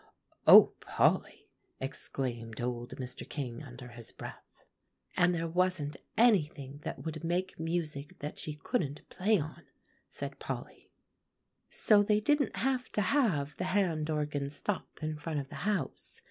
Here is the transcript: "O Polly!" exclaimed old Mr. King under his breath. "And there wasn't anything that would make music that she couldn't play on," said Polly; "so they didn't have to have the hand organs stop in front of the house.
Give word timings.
"O 0.47 0.73
Polly!" 0.79 1.47
exclaimed 1.79 2.59
old 2.59 2.95
Mr. 2.95 3.29
King 3.29 3.61
under 3.61 3.89
his 3.89 4.11
breath. 4.11 4.65
"And 5.15 5.35
there 5.35 5.47
wasn't 5.47 5.95
anything 6.17 6.79
that 6.81 7.05
would 7.05 7.23
make 7.23 7.59
music 7.59 8.17
that 8.17 8.39
she 8.39 8.55
couldn't 8.55 9.07
play 9.09 9.39
on," 9.39 9.61
said 10.09 10.39
Polly; 10.39 10.89
"so 11.69 12.01
they 12.01 12.19
didn't 12.19 12.55
have 12.57 12.89
to 12.93 13.01
have 13.01 13.55
the 13.57 13.65
hand 13.65 14.09
organs 14.09 14.55
stop 14.55 14.87
in 15.03 15.19
front 15.19 15.39
of 15.39 15.49
the 15.49 15.69
house. 15.69 16.19